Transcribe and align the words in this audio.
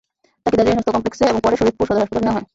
তাকে 0.43 0.55
জাজিরা 0.59 0.75
স্বাস্থ্য 0.75 0.93
কমপ্লেক্সে 0.95 1.29
এবং 1.31 1.39
পরে 1.45 1.55
শরীয়তপুর 1.59 1.87
সদর 1.89 2.01
হাসপাতালে 2.03 2.23
নেওয়া 2.25 2.35
হয়। 2.37 2.47